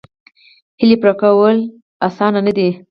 [0.79, 1.57] هیلې پوره کېدل
[2.07, 2.67] اسانه نه دي.